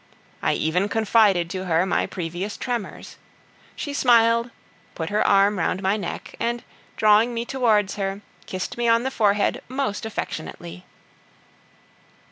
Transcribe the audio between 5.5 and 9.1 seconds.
round my neck, and drawing me towards her, kissed me on